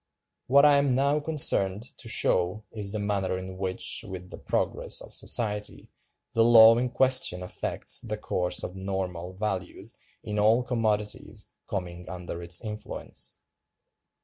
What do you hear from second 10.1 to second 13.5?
in all commodities coming under its influence.